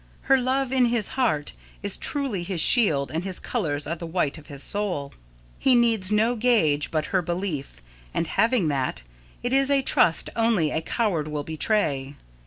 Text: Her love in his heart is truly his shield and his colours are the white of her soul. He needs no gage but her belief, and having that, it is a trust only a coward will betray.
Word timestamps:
Her 0.21 0.37
love 0.39 0.71
in 0.71 0.85
his 0.85 1.09
heart 1.09 1.53
is 1.83 1.95
truly 1.95 2.41
his 2.41 2.59
shield 2.59 3.11
and 3.11 3.23
his 3.23 3.39
colours 3.39 3.85
are 3.85 3.93
the 3.95 4.07
white 4.07 4.39
of 4.39 4.47
her 4.47 4.57
soul. 4.57 5.13
He 5.59 5.75
needs 5.75 6.11
no 6.11 6.35
gage 6.35 6.89
but 6.89 7.05
her 7.13 7.21
belief, 7.21 7.79
and 8.11 8.25
having 8.25 8.67
that, 8.69 9.03
it 9.43 9.53
is 9.53 9.69
a 9.69 9.83
trust 9.83 10.31
only 10.35 10.71
a 10.71 10.81
coward 10.81 11.27
will 11.27 11.43
betray. 11.43 12.15